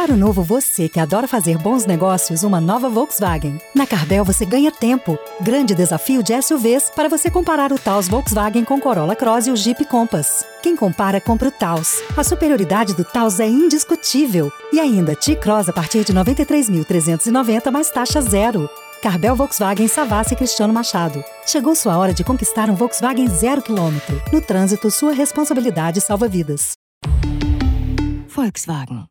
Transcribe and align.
Para 0.00 0.14
o 0.14 0.16
novo 0.16 0.42
você 0.42 0.88
que 0.88 0.98
adora 0.98 1.28
fazer 1.28 1.58
bons 1.58 1.84
negócios, 1.84 2.42
uma 2.42 2.58
nova 2.58 2.88
Volkswagen. 2.88 3.60
Na 3.74 3.86
Carbel 3.86 4.24
você 4.24 4.46
ganha 4.46 4.72
tempo. 4.72 5.18
Grande 5.42 5.74
desafio 5.74 6.22
de 6.22 6.40
SUVs 6.40 6.90
para 6.96 7.06
você 7.06 7.30
comparar 7.30 7.70
o 7.70 7.78
Taos 7.78 8.08
Volkswagen 8.08 8.64
com 8.64 8.80
Corolla 8.80 9.14
Cross 9.14 9.46
e 9.46 9.50
o 9.50 9.56
Jeep 9.56 9.84
Compass. 9.84 10.46
Quem 10.62 10.74
compara, 10.74 11.20
compra 11.20 11.48
o 11.48 11.50
Taos. 11.50 12.00
A 12.16 12.24
superioridade 12.24 12.94
do 12.94 13.04
Taos 13.04 13.40
é 13.40 13.46
indiscutível. 13.46 14.50
E 14.72 14.80
ainda, 14.80 15.14
T-Cross 15.14 15.68
a 15.68 15.72
partir 15.74 16.02
de 16.02 16.14
93.390 16.14 17.70
mais 17.70 17.90
taxa 17.90 18.22
zero. 18.22 18.70
Carbel 19.02 19.36
Volkswagen 19.36 19.86
Savassi 19.86 20.34
Cristiano 20.34 20.72
Machado. 20.72 21.22
Chegou 21.44 21.74
sua 21.74 21.98
hora 21.98 22.14
de 22.14 22.24
conquistar 22.24 22.70
um 22.70 22.74
Volkswagen 22.74 23.28
zero 23.28 23.60
quilômetro. 23.60 24.18
No 24.32 24.40
trânsito, 24.40 24.90
sua 24.90 25.12
responsabilidade 25.12 26.00
salva 26.00 26.26
vidas. 26.26 26.72
Volkswagen. 28.28 29.10